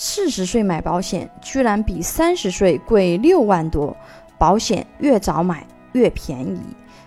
[0.00, 3.96] 四十岁买保险居然比三十岁贵六万多，
[4.38, 6.60] 保险越早买越便宜。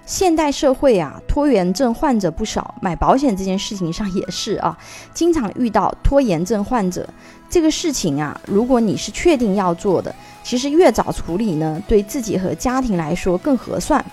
[0.06, 4.78] 现代社会啊，拖延症患者不少，买保险这件事情上也是啊，
[5.14, 7.08] 经常遇到拖延症患者。
[7.50, 10.14] 这个事情啊，如果你是确定要做的，
[10.44, 14.04] 其实越早处理呢，对自己和家庭来说更合算。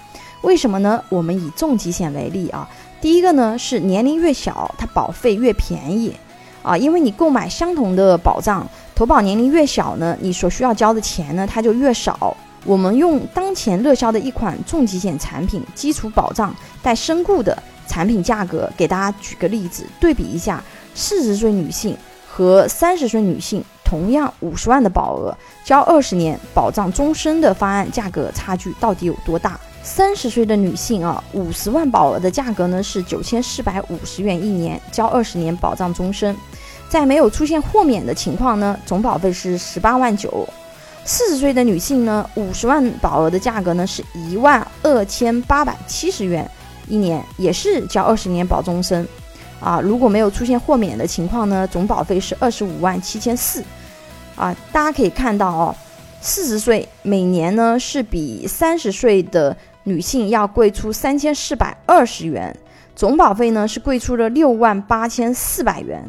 [0.42, 1.02] 为什么呢？
[1.08, 2.70] 我们以重疾险为例啊，
[3.00, 6.14] 第一个呢是年龄越小，它保费越便宜。
[6.62, 12.36] 啊，因为你购买相同的保障，投保年龄越小呢，你所需要交的钱呢，它就越少。
[12.64, 20.62] 我们用当前热销的一款重疾险产品，基础保障带身故的产品价格，给大家举个例子，对比一下，
[20.94, 21.96] 四十岁女性
[22.28, 25.34] 和三十岁女性，同样五十万的保额，
[25.64, 29.58] 交二十年保障终身的方案，价格差距到底有多大？
[29.82, 36.36] 三十岁的女性啊，五十万保额的价格呢是九千四百五十元一年，交二十年保障终身，
[36.88, 40.46] 在没有出现豁免的情况呢，总保费是十八万九。
[41.04, 46.48] 四十岁的女性呢，五十万保额的价格呢是一万二千八百七十元
[46.86, 49.08] 一年，也是交二十年保终身。
[49.58, 53.64] 啊，如果没有出现豁免的情况呢，总保费是二十五万七千四。
[54.36, 55.74] 啊，大家可以看到哦，
[56.20, 59.56] 四十岁每年呢是比三十岁的。
[59.84, 62.54] 女性要贵出三千四百二十元，
[62.94, 66.04] 总保费呢是贵出了六万八千四百元，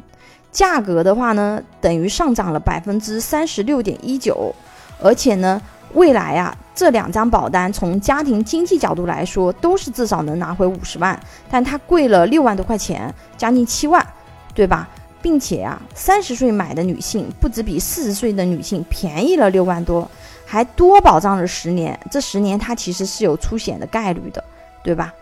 [0.51, 4.53] 价格的话呢等于上涨了百分之三十六点一九，
[5.01, 5.61] 而且呢
[5.93, 11.17] 未来啊这两张保单从家庭经济角度来说都是至少能拿回五十万，
[11.49, 14.05] 但它贵了六万多块钱，将近七万，
[14.53, 14.89] 对吧？
[15.21, 20.09] 并且啊三十岁买的女性不止比四十岁的女性便宜了六万多。
[20.45, 24.43] 还多保障了十年，这十年它其实是有出险的概率的，
[24.81, 25.13] 对吧？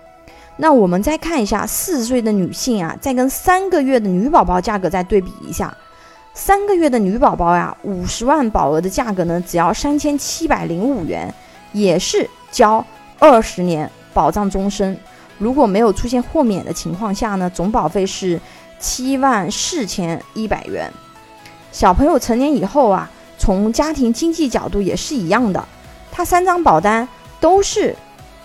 [0.55, 5.75] 那我们再看一下四十岁的女性啊，再跟三个月的女宝宝价格再对比一下，
[6.33, 11.31] 三个月的女宝宝呀，五十万保额的价格呢，只要三千七百零五元，
[11.73, 12.83] 也是交
[13.19, 14.97] 二十年保障终身。
[15.37, 18.39] 如果没有出现豁免的情况下呢，总保费是
[18.79, 20.91] 七万四千一百元。
[21.71, 23.09] 小朋友成年以后啊。
[23.39, 25.63] 从家庭经济角度也是一样的，
[26.11, 27.07] 他三张保单
[27.39, 27.95] 都是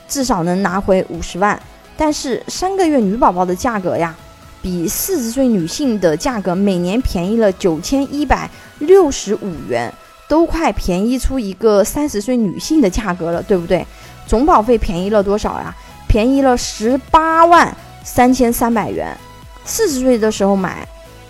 [0.06, 1.58] 至少能拿回五十万，
[1.96, 4.14] 但是三个月女宝宝的价格呀，
[4.60, 8.48] 比四十岁女性的价格每年便宜了九千一百
[8.80, 9.90] 六十五元，
[10.28, 13.84] 都快便宜出一个三十岁女性的价格了，对不对？
[14.26, 15.74] 总保费便宜了多少呀？
[16.06, 19.16] 便宜了十八万三千三百元。
[19.64, 20.86] 四十岁的时候买，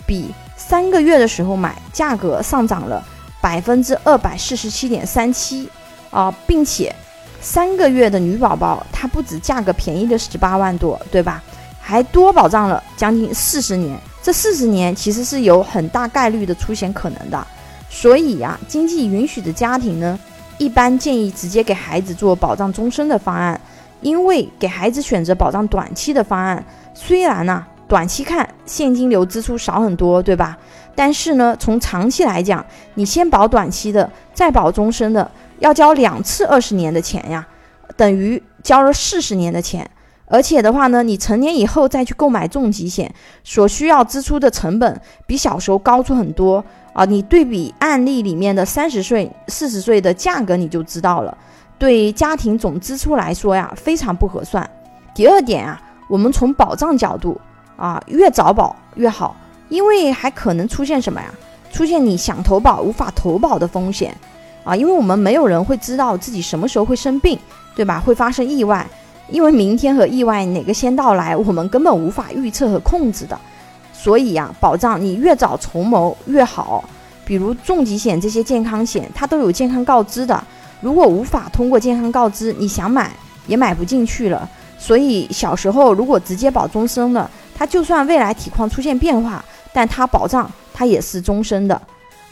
[0.06, 3.04] 比三个月的时候买价格上涨了。
[3.40, 5.68] 百分之二百四十七点三七
[6.12, 6.94] 啊，并且
[7.40, 11.42] 三个月的女宝宝，它不止价格便宜了十八万多，对吧？
[11.80, 13.98] 还多保障了将近四十年。
[14.22, 17.46] 这四十年其实是有很大概率的出现可能的。
[17.90, 20.16] 所以呀，经济允许的家庭呢，
[20.56, 23.60] 一般建议直接给孩子做保障终身的方案，
[24.02, 26.64] 因为给孩子选择保障短期的方案，
[26.94, 30.56] 虽然呢，短期看现金流支出少很多，对吧？
[30.94, 32.64] 但是呢，从长期来讲，
[32.94, 37.46] 你先保短期的，再保终身的，要交两次二十年的钱呀，
[37.94, 39.86] 等于交了四十年的钱。
[40.24, 43.14] 而且的话呢，你成年以后再去购买重疾险，
[43.44, 46.64] 所需要支出的成本比小时候高出很多
[46.94, 47.04] 啊。
[47.04, 51.36] 你对比案例里面的三十岁、四十岁的价格，你就知道了。
[51.78, 54.66] 对家庭总支出来说呀，非常不合算。
[55.14, 57.38] 第二点啊，我们从保障角度
[57.76, 59.36] 啊，越早保越好。
[59.68, 61.32] 因为还可能出现什么呀？
[61.72, 64.14] 出现你想投保无法投保的风险
[64.62, 64.76] 啊！
[64.76, 67.38] 因为我们没有人会知道自己什么时候会生病，
[67.74, 67.98] 对吧？
[67.98, 68.86] 会发生意外，
[69.30, 73.38] 因为明天和意外哪个先到来，我们根本无法预测和控制的。
[73.94, 76.84] 所以呀，保障你越早筹谋越好。
[77.24, 80.44] 比如重疾险这些健康险，它都有健康告知的。
[80.82, 83.10] 如果无法通过健康告知，你想买
[83.46, 84.46] 也买不进去了。
[84.78, 87.30] 所以小时候如果直接保终身了，
[87.62, 89.44] 它就算未来体况出现变化。
[89.72, 91.80] 但它保障它也是终身的，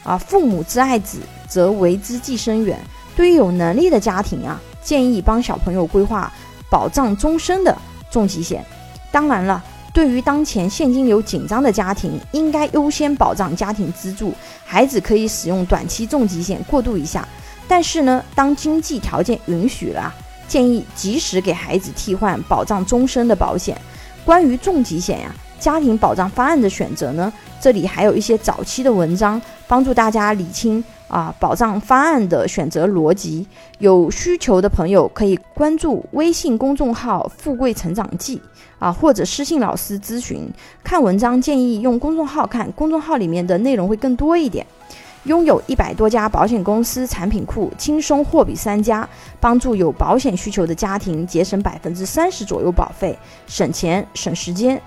[0.03, 2.77] 啊，父母之爱子，则为之计深远。
[3.15, 6.29] 对于有能力的家庭啊，建议帮小朋友规划
[6.69, 7.73] 保障终身的
[8.11, 8.65] 重疾险。
[9.09, 9.63] 当然了，
[9.93, 14.33] 对于当前现金流紧张的家庭，应该优先保障家庭支柱，
[14.65, 17.25] 孩子可以使用短期重疾险过渡一下。
[17.69, 20.13] 但是呢，当经济条件允许了，
[20.49, 23.79] 建议及时给孩子替换保障终身的保险。
[24.25, 25.33] 关于重疾险呀。
[25.59, 27.31] 家庭保障方案的选择呢？
[27.59, 33.45] 这里还有一些早期的文章，帮助大家理清啊保障方案的选择逻辑。
[33.77, 38.41] 有需求的朋友可以关注微信公众号“富贵成长记”
[38.79, 40.49] 啊，或者私信老师咨询。
[40.83, 44.65] 看文章建议用公众号看，公众号里面的内容会更多一点。
[45.23, 49.07] 拥有一百多家保险公司产品库，轻松货比三家，
[49.39, 54.79] 帮助有保险需求的家庭节省百分之三十左右保费，省钱省时间。